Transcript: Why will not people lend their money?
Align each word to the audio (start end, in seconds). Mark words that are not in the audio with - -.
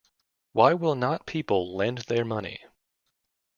Why 0.53 0.73
will 0.73 0.95
not 0.95 1.27
people 1.27 1.75
lend 1.77 1.99
their 1.99 2.25
money? 2.25 2.59